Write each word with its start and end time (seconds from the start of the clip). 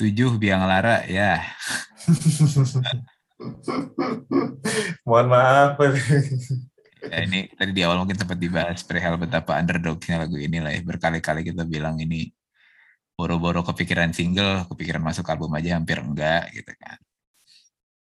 Tujuh 0.00 0.40
biang 0.40 0.64
lara 0.64 1.04
ya. 1.04 1.44
Mohon 5.04 5.26
maaf. 5.28 5.76
ya. 5.76 5.92
Ini 7.20 7.52
tadi 7.52 7.76
di 7.76 7.84
awal 7.84 8.00
mungkin 8.00 8.16
sempat 8.16 8.40
dibahas 8.40 8.80
perihal 8.80 9.20
betapa 9.20 9.60
underdognya 9.60 10.24
lagu 10.24 10.40
ini 10.40 10.56
lah 10.56 10.72
ya. 10.72 10.80
Berkali-kali 10.80 11.44
kita 11.44 11.68
bilang 11.68 12.00
ini 12.00 12.32
boro-boro 13.12 13.60
kepikiran 13.60 14.16
single, 14.16 14.64
kepikiran 14.72 15.04
masuk 15.04 15.28
album 15.28 15.52
aja 15.52 15.76
hampir 15.76 16.00
enggak 16.00 16.48
gitu 16.56 16.72
kan. 16.80 16.96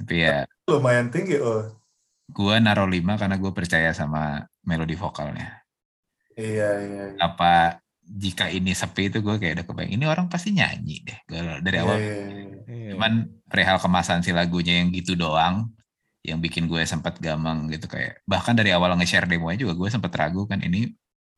Tapi 0.00 0.24
ya 0.24 0.48
Lumayan 0.68 1.12
tinggi 1.12 1.40
oh. 1.40 1.76
gue 2.32 2.54
naruh 2.56 2.88
5 2.88 3.20
karena 3.20 3.36
gue 3.36 3.52
percaya 3.52 3.92
sama 3.92 4.48
melodi 4.64 4.96
vokalnya. 4.96 5.60
Iya, 6.36 6.70
iya. 6.88 7.04
iya. 7.12 7.20
Apa 7.20 7.84
jika 8.06 8.46
ini 8.46 8.70
sepi 8.70 9.10
itu 9.10 9.18
gue 9.18 9.34
kayak 9.36 9.60
udah 9.60 9.66
kebayang 9.66 9.92
ini 9.98 10.04
orang 10.06 10.30
pasti 10.30 10.54
nyanyi 10.54 11.02
deh 11.02 11.18
Gua 11.26 11.58
dari 11.58 11.76
awal. 11.82 11.96
Iya, 11.98 12.06
iya, 12.06 12.26
iya. 12.30 12.60
Iya. 12.66 12.90
Cuman 12.94 13.12
perihal 13.50 13.78
kemasan 13.82 14.22
si 14.22 14.30
lagunya 14.30 14.78
yang 14.78 14.94
gitu 14.94 15.18
doang 15.18 15.74
yang 16.22 16.38
bikin 16.38 16.66
gue 16.66 16.82
sempat 16.86 17.18
gamang 17.22 17.70
gitu 17.70 17.86
kayak 17.86 18.22
bahkan 18.26 18.54
dari 18.54 18.74
awal 18.74 18.94
nge-share 18.98 19.30
demonya 19.30 19.62
juga 19.62 19.74
gue 19.78 19.88
sempat 19.90 20.10
ragu 20.18 20.42
kan 20.46 20.58
ini 20.58 20.90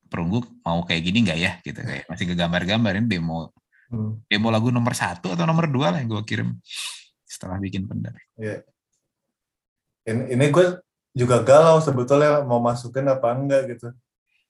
perunggu 0.09 0.41
mau 0.65 0.81
kayak 0.81 1.03
gini 1.05 1.29
nggak 1.29 1.39
ya 1.41 1.53
gitu 1.61 1.81
kayak 1.85 2.09
masih 2.09 2.25
kegambar-gambarin 2.33 3.05
demo 3.05 3.53
Hmm, 3.89 4.21
demo 4.29 4.53
lagu 4.53 4.69
nomor 4.69 4.93
satu 4.93 5.33
atau 5.33 5.49
nomor 5.49 5.65
dua 5.65 5.97
lah 5.97 6.05
yang 6.05 6.13
gue 6.13 6.23
kirim 6.29 6.61
setelah 7.25 7.57
bikin 7.57 7.89
pendar. 7.89 8.13
iya. 8.37 8.61
Ini, 10.05 10.37
ini 10.37 10.45
gue 10.53 10.81
juga 11.17 11.41
galau 11.41 11.81
sebetulnya 11.81 12.45
mau 12.45 12.61
masukin 12.61 13.09
apa 13.09 13.33
enggak 13.33 13.77
gitu. 13.77 13.89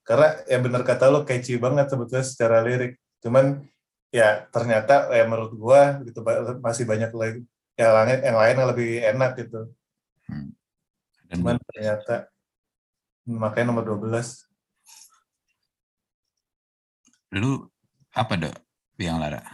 Karena 0.09 0.41
ya 0.49 0.57
bener 0.57 0.83
kata 0.89 1.13
lo 1.13 1.29
catchy 1.29 1.61
banget 1.61 1.93
sebetulnya 1.93 2.25
secara 2.25 2.65
lirik. 2.65 2.97
Cuman 3.21 3.61
ya 4.09 4.49
ternyata 4.49 5.13
ya 5.13 5.29
menurut 5.29 5.53
gue 5.53 5.81
gitu 6.09 6.25
masih 6.65 6.89
banyak 6.89 7.13
lagi 7.13 7.45
yang 7.77 7.93
lain 7.93 8.19
yang 8.25 8.37
lain 8.41 8.55
yang 8.57 8.69
lebih 8.73 8.91
enak 9.05 9.31
gitu. 9.37 9.61
Hmm. 10.25 10.49
Dan 11.29 11.45
Cuman 11.45 11.57
ternyata 11.61 12.33
makanya 13.29 13.67
nomor 13.69 13.85
12. 13.85 14.49
lu 17.37 17.69
apa 18.17 18.41
dok 18.41 18.57
yang 18.97 19.21
lara? 19.21 19.45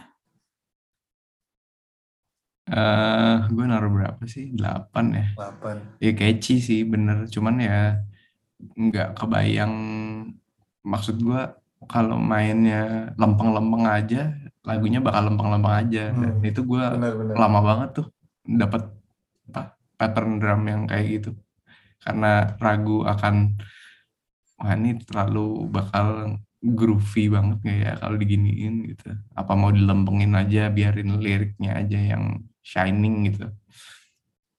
eh 2.65 3.37
gue 3.51 3.65
naruh 3.67 3.91
berapa 3.91 4.23
sih? 4.25 4.55
8 4.55 5.05
ya. 5.11 5.27
8. 5.35 5.99
Ya 6.01 6.11
catchy 6.15 6.63
sih 6.63 6.81
bener. 6.87 7.27
Cuman 7.27 7.59
ya 7.59 7.99
nggak 8.57 9.19
kebayang 9.19 9.75
maksud 10.85 11.17
gue 11.17 11.41
kalau 11.89 12.17
mainnya 12.17 13.13
lempeng-lempeng 13.17 13.85
aja 13.85 14.21
lagunya 14.65 14.99
bakal 14.99 15.29
lempeng-lempeng 15.29 15.75
aja. 15.85 16.03
Dan 16.13 16.41
Hmm. 16.41 16.49
itu 16.49 16.61
gue 16.65 16.83
lama 17.37 17.59
banget 17.61 17.89
tuh 18.01 18.07
dapat 18.45 18.89
apa 19.53 19.77
pattern 19.97 20.41
drum 20.41 20.61
yang 20.65 20.81
kayak 20.89 21.05
gitu. 21.21 21.31
Karena 22.01 22.57
ragu 22.57 23.05
akan 23.05 23.57
wah 24.57 24.73
ini 24.73 24.97
terlalu 25.05 25.69
bakal 25.69 26.39
groovy 26.65 27.29
banget 27.29 27.57
nggak 27.61 27.79
ya 27.85 27.93
kalau 28.01 28.15
diginiin 28.17 28.89
gitu. 28.89 29.13
Apa 29.37 29.53
mau 29.53 29.69
dilempengin 29.69 30.33
aja 30.33 30.73
biarin 30.73 31.13
liriknya 31.21 31.77
aja 31.85 31.99
yang 32.17 32.41
shining 32.65 33.29
gitu. 33.29 33.45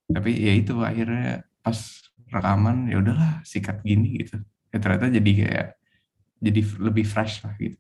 Tapi 0.06 0.30
ya 0.38 0.52
itu 0.54 0.78
akhirnya 0.78 1.42
pas 1.66 1.78
rekaman 2.30 2.86
ya 2.86 3.02
udahlah 3.02 3.42
sikat 3.42 3.82
gini 3.82 4.22
gitu. 4.22 4.38
Ya 4.70 4.78
ternyata 4.78 5.10
jadi 5.10 5.30
kayak 5.34 5.66
jadi 6.46 6.60
lebih 6.78 7.02
fresh 7.02 7.42
lah 7.42 7.54
gitu 7.58 7.76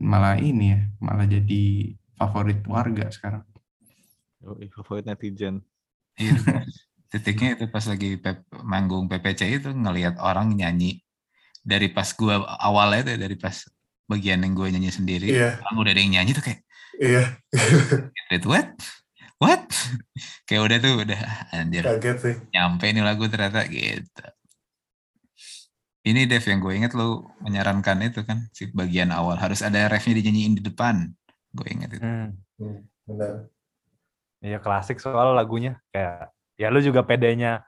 malah 0.00 0.36
ini 0.36 0.76
ya 0.76 0.80
malah 1.00 1.24
jadi 1.24 1.62
favorit 2.16 2.60
warga 2.68 3.08
sekarang 3.08 3.44
Yoi, 4.40 4.72
favorit 4.72 5.04
netizen. 5.04 5.60
Iya. 6.16 6.64
Titiknya 7.12 7.60
itu 7.60 7.68
pas 7.68 7.84
lagi 7.84 8.16
pep- 8.16 8.48
manggung 8.64 9.04
PPC 9.04 9.60
itu 9.60 9.68
ngelihat 9.68 10.16
orang 10.16 10.56
nyanyi 10.56 11.04
dari 11.60 11.92
pas 11.92 12.08
gua 12.16 12.40
awalnya 12.56 13.04
itu 13.04 13.20
dari 13.20 13.36
pas 13.36 13.52
bagian 14.08 14.40
yang 14.40 14.56
gue 14.56 14.72
nyanyi 14.72 14.88
sendiri 14.88 15.28
orang 15.60 15.76
udah 15.76 15.92
ada 15.92 16.00
yang 16.00 16.12
nyanyi 16.16 16.32
tuh 16.32 16.40
kayak 16.40 16.60
iya. 16.96 17.36
Wait, 18.32 18.48
what? 18.48 18.72
What? 19.36 19.68
kayak 20.48 20.62
udah 20.72 20.76
tuh 20.80 20.92
udah 21.04 21.20
anjir 21.52 21.84
Kaget 21.84 22.16
sih. 22.16 22.34
nyampe 22.56 22.86
nih 22.88 23.04
lagu 23.04 23.28
ternyata 23.28 23.68
gitu. 23.68 24.24
Ini 26.10 26.26
Dev 26.26 26.42
yang 26.42 26.58
gue 26.58 26.74
inget 26.74 26.92
lu 26.92 27.22
menyarankan 27.38 28.02
itu 28.02 28.26
kan 28.26 28.50
si 28.50 28.66
bagian 28.70 29.14
awal 29.14 29.38
harus 29.38 29.62
ada 29.62 29.86
refnya 29.86 30.18
dinyanyiin 30.18 30.58
di 30.58 30.62
depan. 30.62 31.06
Gue 31.54 31.66
inget 31.70 31.94
itu. 31.94 32.02
Hmm. 32.02 32.34
Hmm, 32.58 32.78
benar. 33.06 33.46
Iya 34.40 34.58
klasik 34.58 34.98
soal 34.98 35.36
lagunya 35.36 35.78
kayak 35.92 36.32
ya 36.56 36.66
lu 36.68 36.80
juga 36.80 37.04
pedenya 37.04 37.62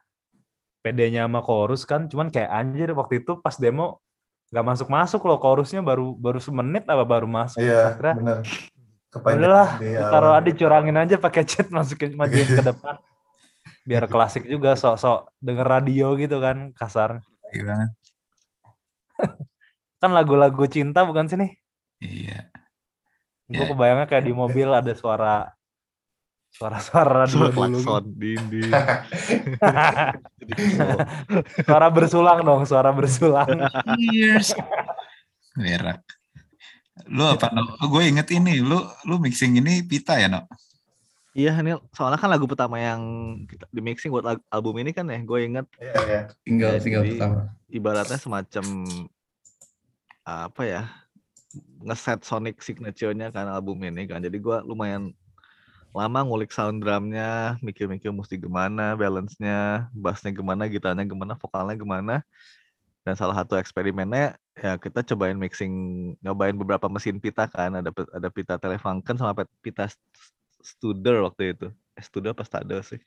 pedenya 0.80 1.28
sama 1.28 1.40
chorus 1.40 1.84
kan 1.84 2.08
cuman 2.08 2.32
kayak 2.32 2.48
anjir 2.48 2.90
waktu 2.92 3.20
itu 3.20 3.38
pas 3.38 3.54
demo 3.54 4.00
nggak 4.48 4.64
masuk 4.66 4.88
masuk 4.88 5.20
loh 5.22 5.36
chorusnya 5.36 5.80
baru 5.80 6.16
baru 6.16 6.40
semenit 6.40 6.84
apa 6.88 7.04
baru 7.04 7.28
masuk 7.28 7.60
Iya, 7.60 7.92
Akhirnya, 7.94 8.14
benar. 8.18 8.38
Kepanjangan 9.12 9.38
udahlah 9.38 9.68
taruh 10.08 10.32
awal. 10.32 10.40
adi 10.40 10.50
curangin 10.56 10.96
aja 10.96 11.16
pakai 11.20 11.44
chat 11.44 11.68
masukin 11.76 12.16
majuin 12.16 12.48
ke 12.48 12.64
depan 12.64 12.96
biar 13.84 14.04
klasik 14.08 14.48
juga 14.48 14.72
sok-sok 14.72 15.28
denger 15.38 15.66
radio 15.68 16.16
gitu 16.16 16.40
kan 16.40 16.72
kasar 16.72 17.20
Iya 17.52 17.62
banget. 17.68 17.90
Kan 19.98 20.10
lagu-lagu 20.10 20.64
cinta 20.66 21.02
bukan 21.02 21.26
sih 21.26 21.38
nih 21.38 21.52
Iya. 22.02 22.50
gue 23.46 23.62
Ya. 23.62 23.68
kebayangnya 23.70 24.06
kayak 24.08 24.24
di 24.26 24.34
mobil 24.34 24.66
ada 24.66 24.90
suara 24.96 25.52
suara-suara 26.50 27.24
dulu 27.30 27.46
gitu. 27.46 27.56
klakson 27.56 28.04
dinding. 28.16 28.70
Suara 31.64 31.88
bersulang 31.88 32.42
dong 32.42 32.62
suara 32.66 32.90
bersulang 32.92 33.48
Years. 33.98 34.52
Berak. 35.54 36.02
Lu 37.08 37.24
apa 37.24 37.48
no? 37.52 37.64
Gue 37.88 38.08
inget 38.08 38.28
ini, 38.32 38.60
lu 38.60 38.78
lu 39.08 39.16
mixing 39.16 39.56
ini 39.56 39.80
pita 39.84 40.18
ya 40.20 40.28
no? 40.28 40.44
Iya 41.32 41.56
ini 41.64 41.72
soalnya 41.96 42.20
kan 42.20 42.28
lagu 42.28 42.44
pertama 42.44 42.76
yang 42.76 43.00
kita- 43.48 43.68
di 43.72 43.80
mixing 43.80 44.12
buat 44.12 44.36
album 44.52 44.76
ini 44.84 44.92
kan 44.92 45.08
ya, 45.08 45.16
gue 45.16 45.38
inget 45.40 45.66
Iya, 45.80 45.94
iya. 46.04 46.20
tinggal 46.44 46.70
Ya, 46.76 46.80
tinggal 46.84 47.02
jadi- 47.08 47.12
pertama. 47.16 47.40
ibaratnya 47.72 48.18
semacam 48.20 48.66
apa 50.22 50.62
ya 50.62 50.82
ngeset 51.82 52.20
sonic 52.22 52.60
signature-nya 52.60 53.32
kan 53.32 53.48
album 53.48 53.80
ini 53.82 54.04
kan. 54.06 54.20
Jadi 54.20 54.38
gua 54.38 54.60
lumayan 54.62 55.16
lama 55.92 56.20
ngulik 56.24 56.52
sound 56.52 56.80
drumnya 56.80 57.56
mikir-mikir 57.60 58.08
mesti 58.08 58.36
gimana 58.36 58.92
balance-nya 58.94 59.88
bassnya 59.92 60.32
gimana 60.32 60.68
gitarnya 60.68 61.04
gimana 61.04 61.32
vokalnya 61.36 61.76
gimana. 61.76 62.14
Dan 63.02 63.16
salah 63.18 63.34
satu 63.34 63.58
eksperimennya 63.58 64.36
ya 64.54 64.78
kita 64.78 65.02
cobain 65.02 65.34
mixing 65.36 65.72
nyobain 66.22 66.54
beberapa 66.54 66.86
mesin 66.86 67.18
pita 67.18 67.48
kan. 67.48 67.72
Ada 67.82 67.90
ada 67.90 68.28
pita 68.30 68.54
Telefunken 68.56 69.16
sama 69.18 69.32
pita 69.60 69.90
Studer 70.62 71.20
waktu 71.26 71.52
itu. 71.52 71.68
Eh, 71.98 72.02
Studer 72.02 72.32
apa 72.32 72.46
Studer 72.46 72.80
sih? 72.86 73.02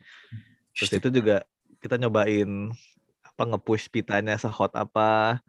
Terus 0.76 0.92
itu 0.92 1.08
juga 1.10 1.48
kita 1.80 1.96
nyobain 1.96 2.70
apa 3.24 3.42
nge-push 3.48 3.90
pitanya 3.92 4.36
sehot 4.36 4.76
apa 4.76 5.40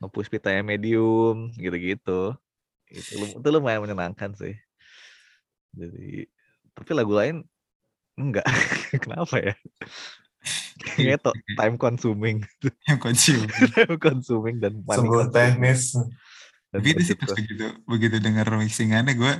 nge-push 0.00 0.28
pitanya 0.28 0.60
medium 0.60 1.50
gitu-gitu. 1.56 2.36
Itu, 2.86 3.12
itu 3.40 3.48
lumayan 3.50 3.82
menyenangkan 3.82 4.36
sih. 4.36 4.54
Jadi 5.74 6.28
tapi 6.76 6.90
lagu 6.92 7.12
lain 7.16 7.42
enggak. 8.20 8.44
Kenapa 9.04 9.40
ya? 9.40 9.54
Kayaknya 10.76 11.18
to- 11.20 11.36
time 11.58 11.76
consuming. 11.76 12.44
Yang 12.86 12.98
konsum. 13.00 13.40
time 13.74 13.96
consuming 13.98 14.56
dan 14.60 14.80
Sungguh 14.84 15.28
consuming 15.28 15.32
teknis. 15.32 15.96
Tapi 16.70 16.92
itu 16.92 17.02
sih 17.12 17.16
pas 17.16 17.32
begitu 17.32 17.66
begitu 17.88 18.16
denger 18.20 18.46
mixingannya 18.60 19.16
gue, 19.16 19.34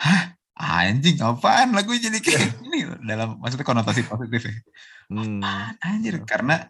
hah 0.00 0.22
anjing 0.60 1.16
apaan? 1.24 1.72
Lagu 1.72 1.90
jadi 1.96 2.20
kayak 2.20 2.44
gini 2.64 2.84
dalam 3.08 3.40
maksudnya 3.40 3.64
konotasi 3.64 4.04
positif 4.04 4.44
ya. 4.44 4.54
Hmm, 5.10 5.40
Apaan, 5.40 5.74
anjir 5.80 6.20
karena 6.28 6.68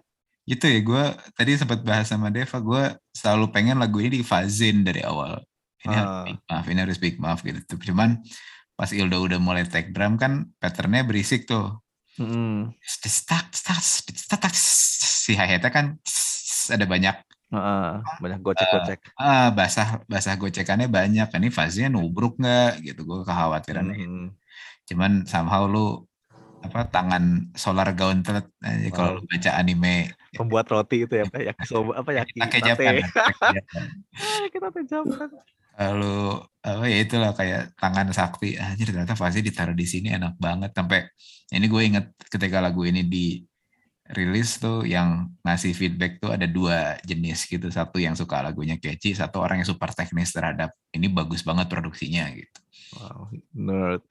itu 0.49 0.65
ya 0.67 0.81
gue 0.81 1.05
tadi 1.37 1.55
sempat 1.59 1.85
bahas 1.85 2.09
sama 2.09 2.31
Deva 2.33 2.59
gue 2.59 2.83
selalu 3.13 3.51
pengen 3.53 3.77
lagu 3.79 3.99
ini 4.01 4.23
difazin 4.23 4.83
dari 4.87 5.03
awal. 5.05 5.43
Ini 5.81 5.95
harus 5.97 6.13
Ah. 6.13 6.25
big 6.29 6.39
maaf 6.49 6.65
ini 6.69 6.81
harus 6.81 6.99
big 7.01 7.17
maaf 7.21 7.39
gitu 7.41 7.61
cuman 7.91 8.21
pas 8.77 8.91
Ildo 8.93 9.17
udah 9.21 9.37
mulai 9.37 9.65
take 9.69 9.93
drum 9.93 10.17
kan 10.17 10.49
patternnya 10.57 11.05
berisik 11.05 11.45
tuh. 11.45 11.79
Mm-mm. 12.17 12.73
Stak, 12.85 13.53
stak, 13.55 13.81
stak, 13.81 14.53
si 14.57 15.33
hi-hatnya 15.33 15.73
kan 15.73 15.97
ada 16.69 16.85
banyak 16.85 17.17
Heeh, 17.51 17.91
banyak 18.23 18.41
gocek-gocek. 18.47 19.11
Ah 19.19 19.51
basah 19.51 20.07
basah 20.07 20.39
gocekannya 20.39 20.87
banyak. 20.87 21.27
Ini 21.27 21.51
faznya 21.51 21.91
nubruk 21.91 22.39
nggak? 22.39 22.87
Gitu 22.87 23.03
gue 23.03 23.27
kekhawatiran 23.27 23.91
Mm-mm. 23.91 24.31
cuman 24.87 25.23
somehow 25.23 25.71
lu 25.71 26.03
apa 26.61 26.85
tangan 26.93 27.49
solar 27.57 27.89
gauntlet 27.97 28.45
aja 28.63 28.89
kalau 28.95 29.19
lu 29.19 29.23
baca 29.27 29.51
anime. 29.59 30.15
Pembuat 30.31 30.71
roti 30.71 31.09
itu 31.09 31.15
ya 31.19 31.27
Pak? 31.27 31.67
soba 31.67 32.05
apa 32.05 32.11
ya, 32.15 32.23
kita 34.55 34.67
teh 34.71 34.85
Japan 34.87 35.27
Lalu 35.81 36.45
apa 36.61 36.85
ya 36.87 36.99
itulah 37.01 37.33
kayak 37.33 37.73
tangan 37.75 38.13
sakti. 38.13 38.55
Anjir 38.61 38.93
ternyata 38.93 39.17
pasti 39.17 39.41
ditaruh 39.41 39.75
di 39.75 39.89
sini 39.89 40.13
enak 40.13 40.37
banget. 40.37 40.77
Sampai 40.77 41.09
ini 41.51 41.67
gue 41.67 41.83
inget 41.83 42.07
ketika 42.29 42.61
lagu 42.61 42.85
ini 42.85 43.09
di 43.09 43.41
rilis 44.13 44.59
tuh 44.59 44.83
yang 44.83 45.31
ngasih 45.41 45.73
feedback 45.73 46.19
tuh 46.19 46.35
ada 46.35 46.45
dua 46.45 46.99
jenis 47.03 47.45
gitu 47.45 47.69
satu 47.69 47.97
yang 47.97 48.15
suka 48.15 48.43
lagunya 48.43 48.75
catchy 48.77 49.15
satu 49.15 49.39
orang 49.39 49.63
yang 49.63 49.69
super 49.69 49.91
teknis 49.91 50.31
terhadap 50.31 50.71
ini 50.91 51.07
bagus 51.07 51.41
banget 51.41 51.67
produksinya 51.67 52.27
gitu 52.31 52.59
Wow, 52.91 53.31
nerd. 53.55 54.03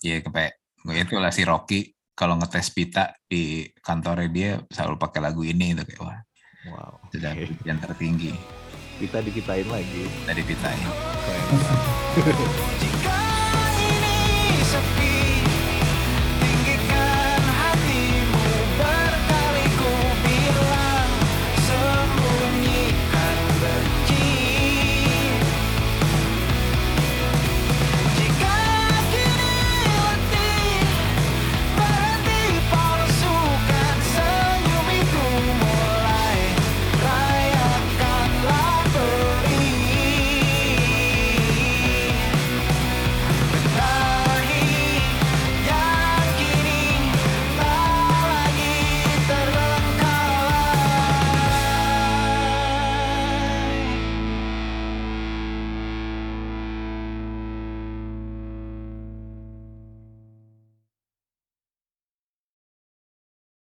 ya 0.00 0.24
kayak 0.24 0.56
gue 0.80 0.96
itu 0.96 1.16
lah 1.16 1.28
si 1.28 1.44
Rocky 1.44 1.80
kalau 2.16 2.40
ngetes 2.40 2.72
pita 2.72 3.12
di 3.28 3.68
kantornya 3.76 4.28
dia 4.28 4.50
selalu 4.72 4.96
pakai 4.96 5.20
lagu 5.20 5.44
ini 5.44 5.76
gitu 5.76 5.84
kayak 5.84 6.00
wah 6.00 6.20
Wow. 6.66 6.98
sudah 7.12 7.30
oke. 7.30 7.62
yang 7.62 7.78
tertinggi 7.78 8.34
Kita 8.96 9.20
dikitain 9.20 9.68
lagi. 9.68 10.08
dari 10.24 10.42
pita 10.42 10.72
ini 10.74 10.88
Keren. 12.16 12.50
Jika 12.80 13.14